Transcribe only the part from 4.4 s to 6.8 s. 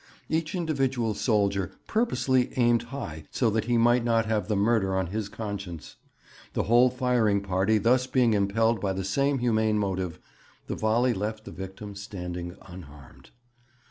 the murder on his conscience. The